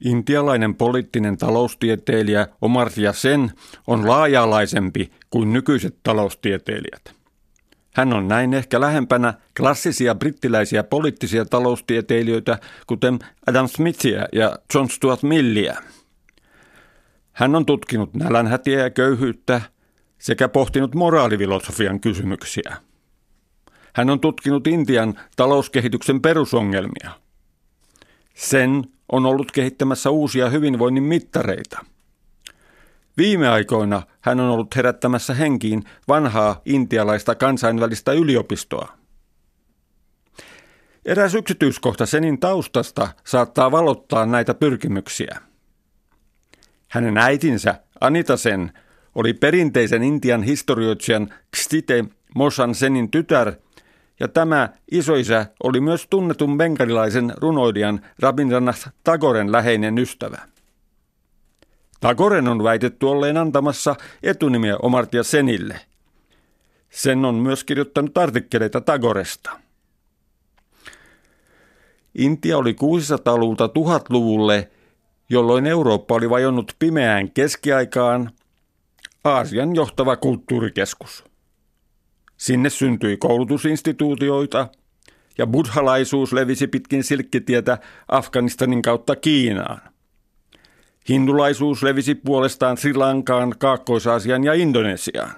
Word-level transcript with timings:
Intialainen 0.00 0.74
poliittinen 0.74 1.36
taloustieteilijä 1.36 2.46
Omartya 2.60 3.12
Sen 3.12 3.50
on 3.86 4.08
laaja-alaisempi 4.08 5.10
kuin 5.30 5.52
nykyiset 5.52 5.96
taloustieteilijät. 6.02 7.14
Hän 7.94 8.12
on 8.12 8.28
näin 8.28 8.54
ehkä 8.54 8.80
lähempänä 8.80 9.34
klassisia 9.56 10.14
brittiläisiä 10.14 10.84
poliittisia 10.84 11.44
taloustieteilijöitä, 11.44 12.58
kuten 12.86 13.18
Adam 13.46 13.68
Smithia 13.68 14.28
ja 14.32 14.58
John 14.74 14.88
Stuart 14.90 15.22
Milliä. 15.22 15.76
Hän 17.32 17.54
on 17.56 17.66
tutkinut 17.66 18.14
nälänhätiä 18.14 18.78
ja 18.78 18.90
köyhyyttä 18.90 19.60
sekä 20.18 20.48
pohtinut 20.48 20.94
moraalifilosofian 20.94 22.00
kysymyksiä. 22.00 22.76
Hän 23.94 24.10
on 24.10 24.20
tutkinut 24.20 24.66
Intian 24.66 25.14
talouskehityksen 25.36 26.20
perusongelmia. 26.20 27.23
Sen 28.34 28.84
on 29.12 29.26
ollut 29.26 29.52
kehittämässä 29.52 30.10
uusia 30.10 30.48
hyvinvoinnin 30.48 31.04
mittareita– 31.04 31.84
Viime 33.16 33.48
aikoina 33.48 34.02
hän 34.20 34.40
on 34.40 34.50
ollut 34.50 34.76
herättämässä 34.76 35.34
henkiin 35.34 35.84
vanhaa 36.08 36.60
intialaista 36.64 37.34
kansainvälistä 37.34 38.12
yliopistoa. 38.12 38.92
Eräs 41.04 41.34
yksityiskohta 41.34 42.06
Senin 42.06 42.40
taustasta 42.40 43.08
saattaa 43.26 43.70
valottaa 43.70 44.26
näitä 44.26 44.54
pyrkimyksiä. 44.54 45.38
Hänen 46.88 47.18
äitinsä 47.18 47.74
Anita 48.00 48.36
Sen 48.36 48.72
oli 49.14 49.34
perinteisen 49.34 50.02
Intian 50.02 50.42
historioitsijan 50.42 51.34
Kstite 51.50 52.04
Mosan 52.34 52.74
Senin 52.74 53.10
tytär, 53.10 53.52
ja 54.20 54.28
tämä 54.28 54.68
isoisä 54.90 55.46
oli 55.62 55.80
myös 55.80 56.06
tunnetun 56.10 56.58
bengalilaisen 56.58 57.32
runoilijan 57.36 58.00
Rabindranath 58.20 58.88
Tagoren 59.04 59.52
läheinen 59.52 59.98
ystävä. 59.98 60.38
Tagoren 62.00 62.48
on 62.48 62.64
väitetty 62.64 63.06
olleen 63.06 63.36
antamassa 63.36 63.96
etunimiä 64.22 64.76
Omartia 64.82 65.22
Senille. 65.22 65.80
Sen 66.90 67.24
on 67.24 67.34
myös 67.34 67.64
kirjoittanut 67.64 68.18
artikkeleita 68.18 68.80
Tagoresta. 68.80 69.50
Intia 72.14 72.58
oli 72.58 72.72
600-luvulta 72.72 73.66
1000-luvulle, 73.66 74.70
jolloin 75.30 75.66
Eurooppa 75.66 76.14
oli 76.14 76.30
vajonnut 76.30 76.72
pimeään 76.78 77.30
keskiaikaan, 77.30 78.30
Aasian 79.24 79.74
johtava 79.74 80.16
kulttuurikeskus. 80.16 81.24
Sinne 82.36 82.70
syntyi 82.70 83.16
koulutusinstituutioita 83.16 84.68
ja 85.38 85.46
buddhalaisuus 85.46 86.32
levisi 86.32 86.66
pitkin 86.66 87.04
silkkitietä 87.04 87.78
Afganistanin 88.08 88.82
kautta 88.82 89.16
Kiinaan. 89.16 89.80
Hindulaisuus 91.08 91.82
levisi 91.82 92.14
puolestaan 92.14 92.76
Sri 92.76 92.94
Lankaan, 92.94 93.54
Kaakkois-Aasian 93.58 94.44
ja 94.44 94.52
Indonesiaan. 94.52 95.32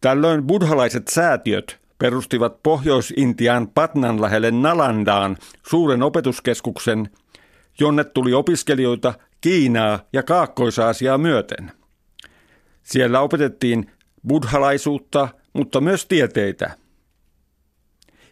Tällöin 0.00 0.46
buddhalaiset 0.46 1.08
säätiöt 1.08 1.80
perustivat 1.98 2.62
Pohjois-Intian 2.62 3.68
Patnan 3.74 4.22
lähelle 4.22 4.50
Nalandaan 4.50 5.36
suuren 5.66 6.02
opetuskeskuksen, 6.02 7.10
jonne 7.80 8.04
tuli 8.04 8.34
opiskelijoita 8.34 9.14
Kiinaa 9.40 9.98
ja 10.12 10.22
Kaakkois-Aasiaa 10.22 11.18
myöten. 11.18 11.72
Siellä 12.82 13.20
opetettiin 13.20 13.90
buddhalaisuutta, 14.28 15.28
mutta 15.52 15.80
myös 15.80 16.06
tieteitä. 16.06 16.70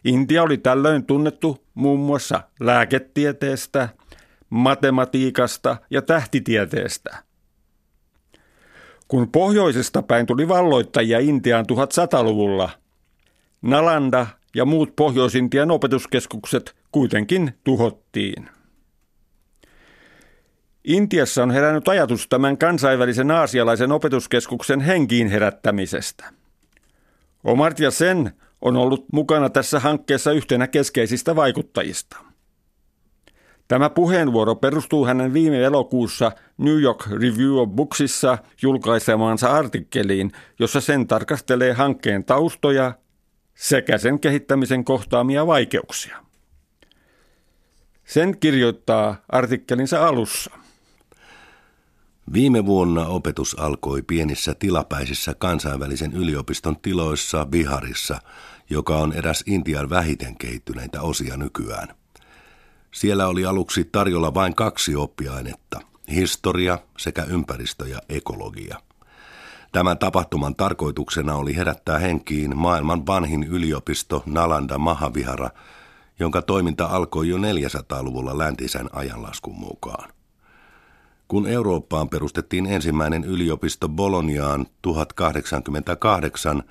Intia 0.04 0.42
oli 0.42 0.58
tällöin 0.58 1.06
tunnettu 1.06 1.64
muun 1.74 2.00
muassa 2.00 2.42
lääketieteestä– 2.60 3.88
matematiikasta 4.50 5.76
ja 5.90 6.02
tähtitieteestä. 6.02 7.16
Kun 9.08 9.30
pohjoisesta 9.30 10.02
päin 10.02 10.26
tuli 10.26 10.48
valloittajia 10.48 11.18
Intiaan 11.18 11.64
1100-luvulla, 11.72 12.70
Nalanda 13.62 14.26
ja 14.54 14.64
muut 14.64 14.96
Pohjois-Intian 14.96 15.70
opetuskeskukset 15.70 16.76
kuitenkin 16.92 17.58
tuhottiin. 17.64 18.48
Intiassa 20.86 21.42
on 21.42 21.50
herännyt 21.50 21.88
ajatus 21.88 22.28
tämän 22.28 22.58
kansainvälisen 22.58 23.30
aasialaisen 23.30 23.92
opetuskeskuksen 23.92 24.80
henkiin 24.80 25.28
herättämisestä. 25.28 26.24
Omartya 27.44 27.90
Sen 27.90 28.32
on 28.62 28.76
ollut 28.76 29.04
mukana 29.12 29.50
tässä 29.50 29.80
hankkeessa 29.80 30.32
yhtenä 30.32 30.66
keskeisistä 30.66 31.36
vaikuttajista. 31.36 32.16
Tämä 33.68 33.90
puheenvuoro 33.90 34.54
perustuu 34.54 35.06
hänen 35.06 35.32
viime 35.32 35.62
elokuussa 35.62 36.32
New 36.58 36.80
York 36.80 37.06
Review 37.06 37.58
of 37.58 37.68
Booksissa 37.68 38.38
julkaisemaansa 38.62 39.52
artikkeliin, 39.52 40.32
jossa 40.58 40.80
sen 40.80 41.06
tarkastelee 41.06 41.72
hankkeen 41.72 42.24
taustoja 42.24 42.92
sekä 43.54 43.98
sen 43.98 44.20
kehittämisen 44.20 44.84
kohtaamia 44.84 45.46
vaikeuksia. 45.46 46.16
Sen 48.04 48.38
kirjoittaa 48.38 49.16
artikkelinsa 49.28 50.06
alussa. 50.06 50.65
Viime 52.32 52.66
vuonna 52.66 53.06
opetus 53.06 53.58
alkoi 53.58 54.02
pienissä 54.02 54.54
tilapäisissä 54.54 55.34
kansainvälisen 55.34 56.12
yliopiston 56.12 56.76
tiloissa 56.76 57.46
Biharissa, 57.46 58.18
joka 58.70 58.96
on 58.96 59.12
eräs 59.12 59.44
Intian 59.46 59.90
vähiten 59.90 60.36
kehittyneitä 60.36 61.02
osia 61.02 61.36
nykyään– 61.36 61.88
siellä 62.96 63.28
oli 63.28 63.44
aluksi 63.44 63.84
tarjolla 63.84 64.34
vain 64.34 64.54
kaksi 64.54 64.96
oppiainetta, 64.96 65.80
historia 66.10 66.78
sekä 66.98 67.22
ympäristö 67.22 67.88
ja 67.88 67.98
ekologia. 68.08 68.78
Tämän 69.72 69.98
tapahtuman 69.98 70.56
tarkoituksena 70.56 71.34
oli 71.34 71.56
herättää 71.56 71.98
henkiin 71.98 72.56
maailman 72.56 73.06
vanhin 73.06 73.44
yliopisto 73.44 74.22
Nalanda 74.26 74.78
Mahavihara, 74.78 75.50
jonka 76.18 76.42
toiminta 76.42 76.86
alkoi 76.86 77.28
jo 77.28 77.36
400-luvulla 77.36 78.38
läntisen 78.38 78.88
ajanlaskun 78.92 79.58
mukaan. 79.58 80.15
Kun 81.28 81.46
Eurooppaan 81.46 82.08
perustettiin 82.08 82.66
ensimmäinen 82.66 83.24
yliopisto 83.24 83.88
Boloniaan 83.88 84.66
1088, 84.82 86.62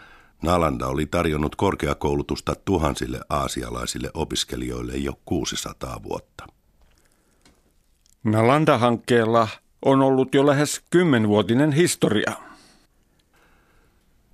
Nalanda 0.41 0.87
oli 0.87 1.05
tarjonnut 1.05 1.55
korkeakoulutusta 1.55 2.55
tuhansille 2.65 3.19
aasialaisille 3.29 4.11
opiskelijoille 4.13 4.93
jo 4.93 5.13
600 5.25 6.03
vuotta. 6.03 6.47
Nalanda-hankkeella 8.23 9.47
on 9.85 10.01
ollut 10.01 10.35
jo 10.35 10.45
lähes 10.45 10.81
kymmenvuotinen 10.89 11.71
historia. 11.71 12.33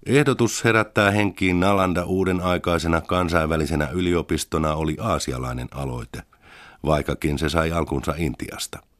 Ehdotus 0.05 0.63
herättää 0.63 1.11
henkiin 1.11 1.59
Nalanda 1.59 2.05
uuden 2.05 2.41
aikaisena 2.41 3.01
kansainvälisenä 3.01 3.89
yliopistona 3.89 4.73
oli 4.75 4.97
aasialainen 4.99 5.67
aloite, 5.71 6.23
vaikkakin 6.85 7.39
se 7.39 7.49
sai 7.49 7.71
alkunsa 7.71 8.13
Intiasta– 8.17 8.79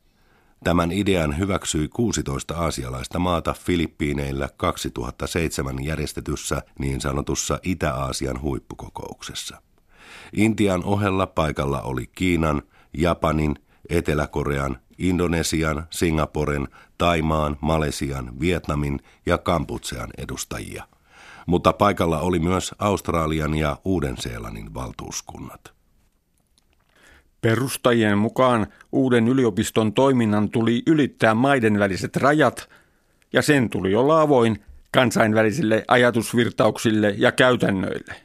Tämän 0.63 0.91
idean 0.91 1.37
hyväksyi 1.37 1.87
16 1.87 2.57
aasialaista 2.57 3.19
maata 3.19 3.53
Filippiineillä 3.53 4.49
2007 4.57 5.83
järjestetyssä 5.83 6.61
niin 6.79 7.01
sanotussa 7.01 7.59
Itä-Aasian 7.63 8.41
huippukokouksessa. 8.41 9.61
Intian 10.33 10.83
ohella 10.83 11.27
paikalla 11.27 11.81
oli 11.81 12.07
Kiinan, 12.07 12.61
Japanin, 12.93 13.55
Etelä-Korean, 13.89 14.77
Indonesian, 14.97 15.87
Singaporen, 15.89 16.67
Taimaan, 16.97 17.57
Malesian, 17.61 18.39
Vietnamin 18.39 18.99
ja 19.25 19.37
Kamputsean 19.37 20.09
edustajia. 20.17 20.83
Mutta 21.45 21.73
paikalla 21.73 22.19
oli 22.19 22.39
myös 22.39 22.75
Australian 22.79 23.55
ja 23.55 23.77
Uuden-Seelannin 23.85 24.73
valtuuskunnat. 24.73 25.80
Perustajien 27.41 28.17
mukaan 28.17 28.67
uuden 28.91 29.27
yliopiston 29.27 29.93
toiminnan 29.93 30.49
tuli 30.49 30.83
ylittää 30.87 31.33
maiden 31.33 31.79
väliset 31.79 32.15
rajat 32.15 32.69
ja 33.33 33.41
sen 33.41 33.69
tuli 33.69 33.95
olla 33.95 34.21
avoin 34.21 34.63
kansainvälisille 34.91 35.83
ajatusvirtauksille 35.87 37.15
ja 37.17 37.31
käytännöille. 37.31 38.15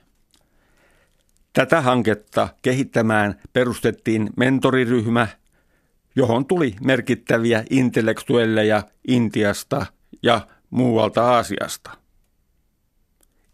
Tätä 1.53 1.81
hanketta 1.81 2.49
kehittämään 2.63 3.41
perustettiin 3.53 4.31
mentoriryhmä, 4.37 5.29
johon 6.17 6.47
tuli 6.47 6.75
merkittäviä 6.85 7.65
intellektuelleja 7.71 8.83
Intiasta 9.09 9.87
ja 10.23 10.41
muualta 10.71 11.25
Aasiasta. 11.25 11.91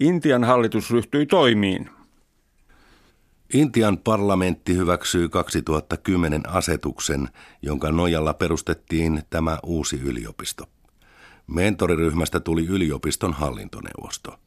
Intian 0.00 0.44
hallitus 0.44 0.90
ryhtyi 0.90 1.26
toimiin– 1.26 1.90
Intian 3.52 3.98
parlamentti 3.98 4.76
hyväksyi 4.76 5.28
2010 5.28 6.48
asetuksen, 6.48 7.28
jonka 7.62 7.90
nojalla 7.90 8.34
perustettiin 8.34 9.22
tämä 9.30 9.58
uusi 9.62 10.00
yliopisto. 10.00 10.64
Mentoriryhmästä 11.46 12.40
tuli 12.40 12.66
yliopiston 12.66 13.32
hallintoneuvosto. 13.32 14.38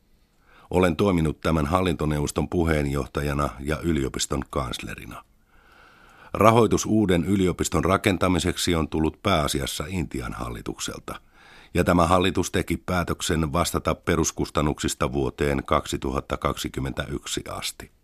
Olen 0.69 0.95
toiminut 0.95 1.41
tämän 1.41 1.65
hallintoneuvoston 1.65 2.49
puheenjohtajana 2.49 3.49
ja 3.59 3.79
yliopiston 3.83 4.43
kanslerina. 4.49 5.23
Rahoitus 6.33 6.85
uuden 6.85 7.25
yliopiston 7.25 7.85
rakentamiseksi 7.85 8.75
on 8.75 8.89
tullut 8.89 9.23
pääasiassa 9.23 9.83
Intian 9.87 10.33
hallitukselta, 10.33 11.15
ja 11.73 11.83
tämä 11.83 12.07
hallitus 12.07 12.51
teki 12.51 12.77
päätöksen 12.77 13.53
vastata 13.53 13.95
peruskustannuksista 13.95 15.11
vuoteen 15.11 15.63
2021 15.65 17.41
asti. 17.49 17.94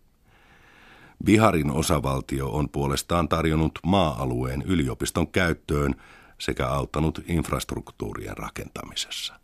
Biharin 1.24 1.70
osavaltio 1.70 2.48
on 2.48 2.68
puolestaan 2.68 3.28
tarjonnut 3.28 3.78
maa-alueen 3.84 4.62
yliopiston 4.62 5.28
käyttöön 5.28 5.94
sekä 6.38 6.68
auttanut 6.68 7.24
infrastruktuurien 7.28 8.36
rakentamisessa. 8.38 9.34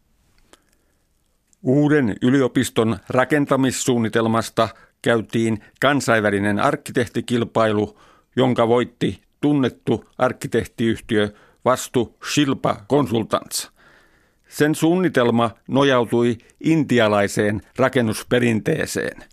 Uuden 1.62 2.16
yliopiston 2.22 2.98
rakentamissuunnitelmasta 3.08 4.68
käytiin 5.02 5.64
kansainvälinen 5.80 6.58
arkkitehtikilpailu, 6.58 7.98
jonka 8.36 8.68
voitti 8.68 9.22
tunnettu 9.40 10.04
arkkitehtiyhtiö 10.18 11.32
Vastu 11.64 12.16
Shilpa 12.32 12.76
Consultants. 12.90 13.70
Sen 14.48 14.74
suunnitelma 14.74 15.50
nojautui 15.68 16.38
intialaiseen 16.60 17.60
rakennusperinteeseen. 17.76 19.24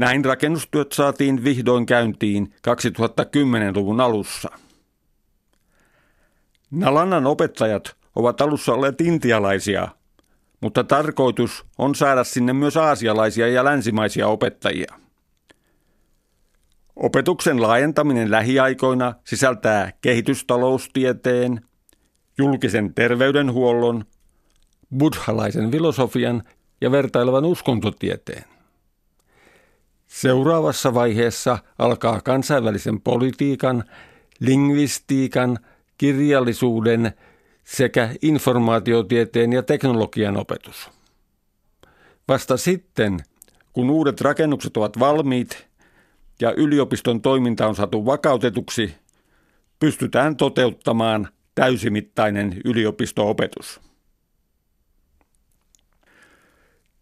Näin 0.00 0.24
rakennustyöt 0.24 0.92
saatiin 0.92 1.44
vihdoin 1.44 1.86
käyntiin 1.86 2.54
2010-luvun 2.68 4.00
alussa. 4.00 4.48
Nalannan 6.70 7.26
opettajat 7.26 7.96
ovat 8.16 8.40
alussa 8.40 8.72
olleet 8.72 9.00
intialaisia, 9.00 9.88
mutta 10.60 10.84
tarkoitus 10.84 11.64
on 11.78 11.94
saada 11.94 12.24
sinne 12.24 12.52
myös 12.52 12.76
aasialaisia 12.76 13.48
ja 13.48 13.64
länsimaisia 13.64 14.28
opettajia. 14.28 14.94
Opetuksen 16.96 17.62
laajentaminen 17.62 18.30
lähiaikoina 18.30 19.14
sisältää 19.24 19.92
kehitystaloustieteen, 20.00 21.60
julkisen 22.38 22.94
terveydenhuollon, 22.94 24.04
buddhalaisen 24.98 25.70
filosofian 25.70 26.42
ja 26.80 26.90
vertailevan 26.90 27.44
uskontotieteen. 27.44 28.59
Seuraavassa 30.10 30.94
vaiheessa 30.94 31.58
alkaa 31.78 32.20
kansainvälisen 32.20 33.00
politiikan, 33.00 33.84
lingvistiikan, 34.40 35.58
kirjallisuuden 35.98 37.12
sekä 37.64 38.10
informaatiotieteen 38.22 39.52
ja 39.52 39.62
teknologian 39.62 40.36
opetus. 40.36 40.90
Vasta 42.28 42.56
sitten, 42.56 43.18
kun 43.72 43.90
uudet 43.90 44.20
rakennukset 44.20 44.76
ovat 44.76 44.98
valmiit 44.98 45.66
ja 46.40 46.52
yliopiston 46.56 47.22
toiminta 47.22 47.66
on 47.66 47.76
saatu 47.76 48.06
vakautetuksi, 48.06 48.94
pystytään 49.78 50.36
toteuttamaan 50.36 51.28
täysimittainen 51.54 52.60
yliopisto-opetus. 52.64 53.89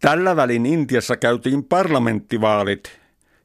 Tällä 0.01 0.35
välin 0.35 0.65
Intiassa 0.65 1.17
käytiin 1.17 1.63
parlamenttivaalit 1.63 2.99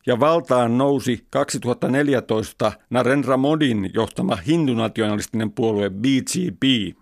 ja 0.07 0.21
valtaan 0.21 0.79
nousi 0.79 1.27
2014 1.31 2.73
Narendra 2.91 3.37
Modin 3.37 3.91
johtama 3.95 4.37
hindunationalistinen 4.37 5.53
puolue 5.53 5.91
BJP. 5.91 6.97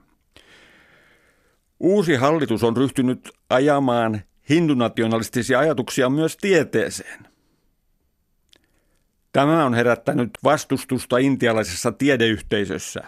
Uusi 1.80 2.14
hallitus 2.14 2.64
on 2.64 2.76
ryhtynyt 2.76 3.30
ajamaan 3.50 4.20
hindunationalistisia 4.48 5.58
ajatuksia 5.58 6.10
myös 6.10 6.36
tieteeseen. 6.36 7.26
Tämä 9.32 9.64
on 9.64 9.74
herättänyt 9.74 10.30
vastustusta 10.44 11.18
intialaisessa 11.18 11.92
tiedeyhteisössä. 11.92 13.00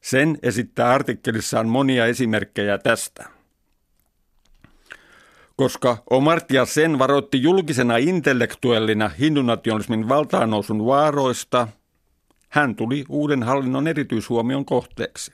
Sen 0.00 0.38
esittää 0.42 0.90
artikkelissaan 0.90 1.68
monia 1.68 2.06
esimerkkejä 2.06 2.78
tästä 2.78 3.37
koska 5.58 6.02
Omartia 6.10 6.66
Sen 6.66 6.98
varoitti 6.98 7.42
julkisena 7.42 7.96
intellektuellina 7.96 9.08
hindunationalismin 9.08 10.08
valtaannousun 10.08 10.86
vaaroista, 10.86 11.68
hän 12.48 12.76
tuli 12.76 13.04
uuden 13.08 13.42
hallinnon 13.42 13.88
erityishuomion 13.88 14.64
kohteeksi. 14.64 15.32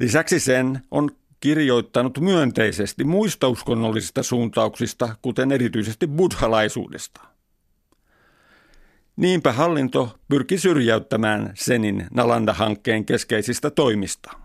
Lisäksi 0.00 0.40
sen 0.40 0.80
on 0.90 1.10
kirjoittanut 1.40 2.20
myönteisesti 2.20 3.04
muista 3.04 3.48
uskonnollisista 3.48 4.22
suuntauksista, 4.22 5.16
kuten 5.22 5.52
erityisesti 5.52 6.06
buddhalaisuudesta. 6.06 7.20
Niinpä 9.16 9.52
hallinto 9.52 10.18
pyrki 10.28 10.58
syrjäyttämään 10.58 11.52
Senin 11.54 12.06
Nalanda-hankkeen 12.14 13.04
keskeisistä 13.04 13.70
toimista. 13.70 14.43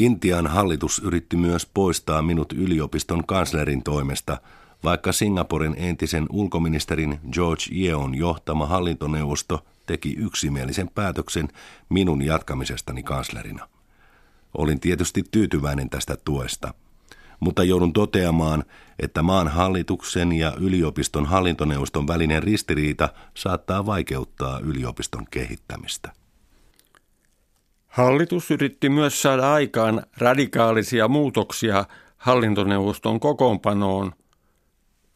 Intian 0.00 0.46
hallitus 0.46 0.98
yritti 0.98 1.36
myös 1.36 1.66
poistaa 1.74 2.22
minut 2.22 2.52
yliopiston 2.52 3.26
kanslerin 3.26 3.82
toimesta, 3.82 4.40
vaikka 4.84 5.12
Singaporen 5.12 5.74
entisen 5.78 6.26
ulkoministerin 6.30 7.20
George 7.32 7.62
Yeon 7.74 8.14
johtama 8.14 8.66
hallintoneuvosto 8.66 9.64
teki 9.86 10.16
yksimielisen 10.18 10.88
päätöksen 10.88 11.48
minun 11.88 12.22
jatkamisestani 12.22 13.02
kanslerina. 13.02 13.68
Olin 14.58 14.80
tietysti 14.80 15.24
tyytyväinen 15.30 15.90
tästä 15.90 16.16
tuesta, 16.24 16.74
mutta 17.40 17.64
joudun 17.64 17.92
toteamaan, 17.92 18.64
että 18.98 19.22
maan 19.22 19.48
hallituksen 19.48 20.32
ja 20.32 20.52
yliopiston 20.60 21.26
hallintoneuvoston 21.26 22.06
välinen 22.06 22.42
ristiriita 22.42 23.08
saattaa 23.34 23.86
vaikeuttaa 23.86 24.58
yliopiston 24.60 25.26
kehittämistä. 25.30 26.19
Hallitus 27.90 28.50
yritti 28.50 28.88
myös 28.88 29.22
saada 29.22 29.52
aikaan 29.52 30.02
radikaalisia 30.18 31.08
muutoksia 31.08 31.84
hallintoneuvoston 32.16 33.20
kokoonpanoon, 33.20 34.12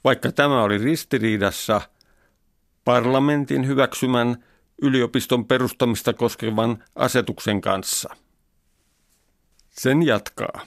vaikka 0.04 0.32
tämä 0.32 0.62
oli 0.62 0.78
ristiriidassa 0.78 1.80
parlamentin 2.84 3.66
hyväksymän 3.66 4.44
yliopiston 4.82 5.44
perustamista 5.46 6.12
koskevan 6.12 6.84
asetuksen 6.96 7.60
kanssa. 7.60 8.16
Sen 9.70 10.02
jatkaa. 10.02 10.60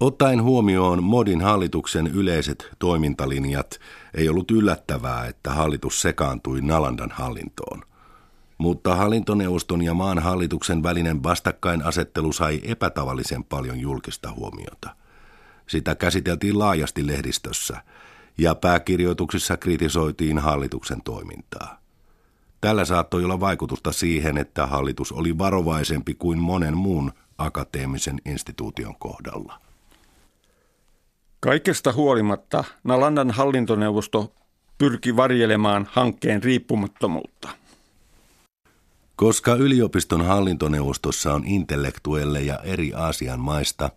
Ottaen 0.00 0.42
huomioon 0.42 1.02
Modin 1.02 1.40
hallituksen 1.40 2.06
yleiset 2.06 2.68
toimintalinjat, 2.78 3.80
ei 4.14 4.28
ollut 4.28 4.50
yllättävää, 4.50 5.26
että 5.26 5.50
hallitus 5.50 6.00
sekaantui 6.00 6.60
Nalandan 6.60 7.10
hallintoon– 7.10 7.82
mutta 8.58 8.94
hallintoneuvoston 8.94 9.82
ja 9.82 9.94
maan 9.94 10.18
hallituksen 10.18 10.82
välinen 10.82 11.22
vastakkainasettelu 11.22 12.32
sai 12.32 12.60
epätavallisen 12.64 13.44
paljon 13.44 13.80
julkista 13.80 14.32
huomiota. 14.32 14.96
Sitä 15.66 15.94
käsiteltiin 15.94 16.58
laajasti 16.58 17.06
lehdistössä 17.06 17.82
ja 18.38 18.54
pääkirjoituksissa 18.54 19.56
kritisoitiin 19.56 20.38
hallituksen 20.38 21.02
toimintaa. 21.02 21.80
Tällä 22.60 22.84
saattoi 22.84 23.24
olla 23.24 23.40
vaikutusta 23.40 23.92
siihen, 23.92 24.38
että 24.38 24.66
hallitus 24.66 25.12
oli 25.12 25.38
varovaisempi 25.38 26.14
kuin 26.14 26.38
monen 26.38 26.76
muun 26.76 27.12
akateemisen 27.38 28.20
instituution 28.24 28.94
kohdalla. 28.98 29.60
Kaikesta 31.40 31.92
huolimatta 31.92 32.64
Nalandan 32.84 33.30
hallintoneuvosto 33.30 34.32
pyrki 34.78 35.16
varjelemaan 35.16 35.88
hankkeen 35.90 36.42
riippumattomuutta. 36.42 37.48
Koska 39.16 39.54
yliopiston 39.54 40.24
hallintoneuvostossa 40.24 41.34
on 41.34 41.44
intellektuelleja 41.46 42.58
eri 42.58 42.92
Aasian 42.94 43.40
maista, 43.40 43.90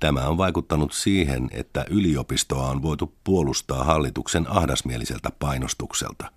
tämä 0.00 0.28
on 0.28 0.38
vaikuttanut 0.38 0.92
siihen, 0.92 1.48
että 1.52 1.84
yliopistoa 1.90 2.68
on 2.68 2.82
voitu 2.82 3.14
puolustaa 3.24 3.84
hallituksen 3.84 4.46
ahdasmieliseltä 4.50 5.30
painostukselta. 5.38 6.32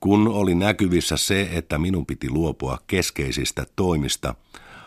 Kun 0.00 0.28
oli 0.28 0.54
näkyvissä 0.54 1.16
se, 1.16 1.48
että 1.52 1.78
minun 1.78 2.06
piti 2.06 2.30
luopua 2.30 2.78
keskeisistä 2.86 3.66
toimista, 3.76 4.34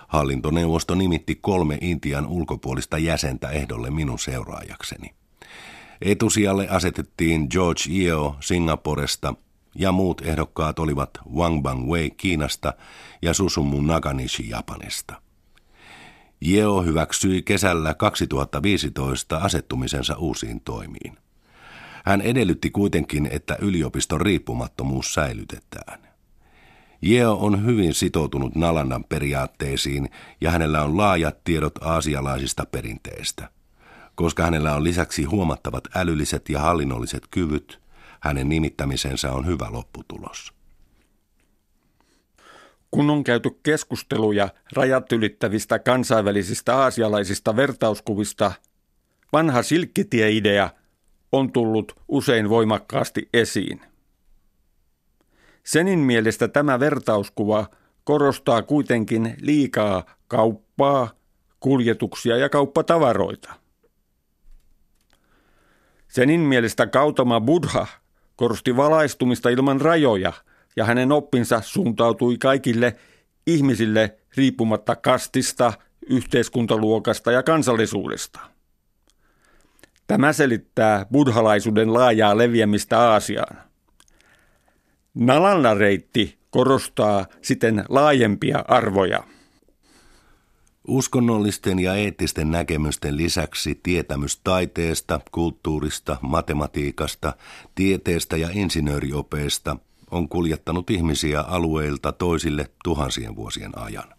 hallintoneuvosto 0.07 0.95
nimitti 0.95 1.36
kolme 1.36 1.77
Intian 1.81 2.27
ulkopuolista 2.27 2.98
jäsentä 2.98 3.50
ehdolle 3.50 3.89
minun 3.89 4.19
seuraajakseni. 4.19 5.13
Etusijalle 6.01 6.67
asetettiin 6.69 7.48
George 7.51 7.81
Yeo 7.89 8.36
Singaporesta– 8.39 9.33
ja 9.75 9.91
muut 9.91 10.21
ehdokkaat 10.21 10.79
olivat 10.79 11.09
Wang 11.35 11.61
Bangwei 11.61 12.11
Kiinasta 12.11 12.73
ja 13.21 13.33
Susumu 13.33 13.81
Naganishi 13.81 14.49
Japanista. 14.49 15.21
Jeo 16.41 16.81
hyväksyi 16.81 17.41
kesällä 17.41 17.93
2015 17.93 19.37
asettumisensa 19.37 20.17
uusiin 20.17 20.61
toimiin. 20.61 21.17
Hän 22.05 22.21
edellytti 22.21 22.69
kuitenkin, 22.69 23.29
että 23.31 23.57
yliopiston 23.61 24.21
riippumattomuus 24.21 25.13
säilytetään. 25.13 26.11
Jeo 27.01 27.33
on 27.33 27.65
hyvin 27.65 27.93
sitoutunut 27.93 28.55
Nalandan 28.55 29.03
periaatteisiin 29.03 30.09
ja 30.41 30.51
hänellä 30.51 30.83
on 30.83 30.97
laajat 30.97 31.43
tiedot 31.43 31.83
aasialaisista 31.83 32.65
perinteistä. 32.65 33.49
Koska 34.15 34.43
hänellä 34.43 34.75
on 34.75 34.83
lisäksi 34.83 35.23
huomattavat 35.23 35.83
älylliset 35.95 36.49
ja 36.49 36.59
hallinnolliset 36.59 37.23
kyvyt, 37.31 37.80
Hänen 38.21 38.49
nimittämisensä 38.49 39.31
on 39.31 39.45
hyvä 39.45 39.67
lopputulos. 39.69 40.53
Kun 42.91 43.09
on 43.09 43.23
käyty 43.23 43.49
keskusteluja 43.63 44.49
rajat 44.73 45.11
ylittävistä 45.11 45.79
kansainvälisistä 45.79 46.77
aasialaisista 46.77 47.55
vertauskuvista, 47.55 48.51
vanha 49.33 49.63
silkkitie-idea 49.63 50.69
on 51.31 51.51
tullut 51.51 51.95
usein 52.07 52.49
voimakkaasti 52.49 53.29
esiin. 53.33 53.81
Senin 55.63 55.99
mielestä 55.99 56.47
tämä 56.47 56.79
vertauskuva 56.79 57.67
korostaa 58.03 58.61
kuitenkin 58.61 59.35
liikaa 59.41 60.05
kauppaa, 60.27 61.09
kuljetuksia 61.59 62.37
ja 62.37 62.49
kauppatavaroita. 62.49 63.53
Senin 66.07 66.39
mielestä 66.39 66.87
Kautama 66.87 67.41
Buddha 67.41 67.87
korosti 68.35 68.77
valaistumista 68.77 69.50
ilman 69.50 69.81
rajoja 69.81 70.33
ja 70.75 70.85
hänen 70.85 71.11
oppinsa 71.11 71.61
suuntautui 71.61 72.38
kaikille 72.38 72.95
ihmisille 73.47 74.17
riippumatta 74.38 74.95
kastista, 74.95 75.73
yhteiskuntaluokasta 76.09 77.31
ja 77.31 77.43
kansallisuudesta. 77.43 78.39
Tämä 80.07 80.33
selittää 80.33 81.05
buddhalaisuuden 81.11 81.93
laajaa 81.93 82.38
leviämistä 82.38 83.00
Aasiaan. 83.00 83.57
Nalanda-reitti 85.13 86.38
korostaa 86.50 87.25
siten 87.41 87.85
laajempia 87.89 88.65
arvoja. 88.67 89.23
Uskonnollisten 90.88 91.79
ja 91.79 91.95
eettisten 91.95 92.51
näkemysten 92.51 93.17
lisäksi 93.17 93.79
tietämys 93.83 94.38
taiteesta, 94.43 95.19
kulttuurista, 95.31 96.17
matematiikasta, 96.21 97.33
tieteestä 97.75 98.38
ja 98.38 98.50
insinööriopeista 98.51 99.77
on 100.11 100.29
kuljettanut 100.29 100.89
ihmisiä 100.89 101.41
alueilta 101.41 102.11
toisille 102.11 102.71
tuhansien 102.83 103.35
vuosien 103.35 103.77
ajan. 103.77 104.13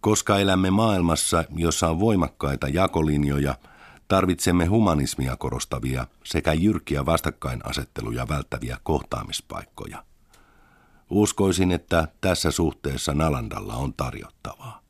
Koska 0.00 0.38
elämme 0.38 0.70
maailmassa, 0.70 1.44
jossa 1.56 1.88
on 1.88 2.00
voimakkaita 2.00 2.68
jakolinjoja, 2.68 3.54
tarvitsemme 4.08 4.66
humanismia 4.66 5.36
korostavia 5.36 6.06
sekä 6.24 6.52
jyrkkiä 6.52 7.06
vastakkainasetteluja 7.06 8.28
välttäviä 8.28 8.78
kohtaamispaikkoja. 8.82 10.04
Uskoisin, 11.10 11.72
että 11.72 12.08
tässä 12.20 12.50
suhteessa 12.50 13.14
Nalandalla 13.14 13.74
on 13.74 13.94
tarjottavaa. 13.94 14.87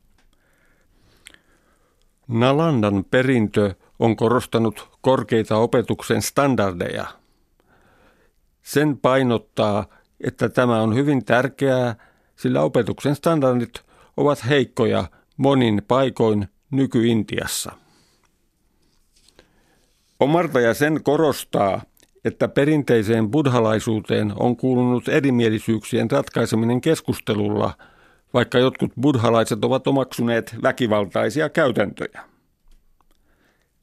Nalandan 2.29 3.05
perintö 3.11 3.73
on 3.99 4.15
korostanut 4.15 4.89
korkeita 5.01 5.57
opetuksen 5.57 6.21
standardeja. 6.21 7.05
Sen 8.61 8.97
painottaa, 8.97 9.85
että 10.21 10.49
tämä 10.49 10.81
on 10.81 10.95
hyvin 10.95 11.25
tärkeää, 11.25 11.95
sillä 12.35 12.61
opetuksen 12.61 13.15
standardit 13.15 13.81
ovat 14.17 14.49
heikkoja 14.49 15.05
monin 15.37 15.81
paikoin 15.87 16.47
nyky-Intiassa. 16.71 17.71
Omarta 20.19 20.59
ja 20.59 20.73
sen 20.73 21.03
korostaa, 21.03 21.81
että 22.25 22.47
perinteiseen 22.47 23.31
buddhalaisuuteen 23.31 24.33
on 24.35 24.57
kuulunut 24.57 25.07
erimielisyyksien 25.07 26.11
ratkaiseminen 26.11 26.81
keskustelulla– 26.81 27.73
vaikka 28.33 28.59
jotkut 28.59 28.91
buddhalaiset 29.01 29.65
ovat 29.65 29.87
omaksuneet 29.87 30.55
väkivaltaisia 30.63 31.49
käytäntöjä. 31.49 32.23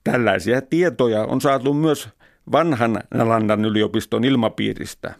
Tällaisia 0.04 0.62
tietoja 0.62 1.24
on 1.24 1.40
saatu 1.40 1.74
myös 1.74 2.08
vanhan 2.52 3.00
Nalandan 3.14 3.64
yliopiston 3.64 4.24
ilmapiiristä. 4.24 5.14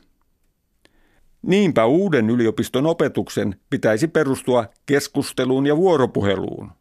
Niinpä 1.43 1.85
uuden 1.85 2.31
yliopiston 2.31 2.87
opetuksen 2.87 3.61
pitäisi 3.71 4.09
perustua 4.09 4.67
keskusteluun 4.87 5.67
ja 5.67 5.77
vuoropuheluun. 5.77 6.73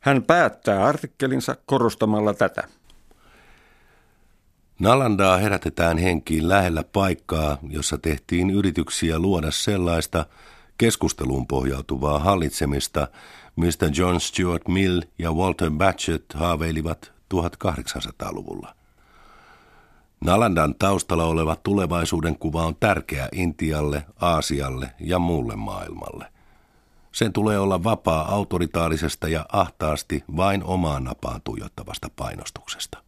Hän 0.00 0.22
päättää 0.22 0.84
artikkelinsa 0.84 1.56
korostamalla 1.66 2.34
tätä. 2.34 2.68
Nalandaa 4.78 5.36
herätetään 5.36 5.98
henkiin 5.98 6.48
lähellä 6.48 6.84
paikkaa, 6.92 7.58
jossa 7.68 7.98
tehtiin 7.98 8.50
yrityksiä 8.50 9.18
luoda 9.18 9.50
sellaista, 9.50 10.26
keskusteluun 10.78 11.46
pohjautuvaa 11.46 12.18
hallitsemista, 12.18 13.08
mistä 13.56 13.86
John 13.96 14.20
Stuart 14.20 14.68
Mill 14.68 15.00
ja 15.18 15.32
Walter 15.32 15.70
Batchet 15.70 16.24
haaveilivat 16.34 17.12
1800-luvulla. 17.34 18.74
Nalandan 20.24 20.74
taustalla 20.74 21.24
oleva 21.24 21.56
tulevaisuuden 21.56 22.38
kuva 22.38 22.66
on 22.66 22.76
tärkeä 22.80 23.28
Intialle, 23.32 24.06
Aasialle 24.20 24.90
ja 25.00 25.18
muulle 25.18 25.56
maailmalle. 25.56 26.26
Sen 27.12 27.32
tulee 27.32 27.58
olla 27.58 27.84
vapaa 27.84 28.34
autoritaarisesta 28.34 29.28
ja 29.28 29.46
ahtaasti 29.52 30.24
vain 30.36 30.64
omaan 30.64 31.04
napaan 31.04 31.40
tuijottavasta 31.44 32.10
painostuksesta. 32.16 33.03